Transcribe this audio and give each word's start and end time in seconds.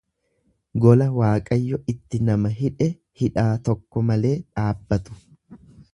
Gola 0.85 1.05
waaqayyo 1.17 1.79
itti 1.93 2.21
nama 2.31 2.53
hidhe, 2.61 2.89
hidhaa 3.23 3.51
tokko 3.69 4.07
malee 4.09 4.37
dhaabbatu. 4.41 5.21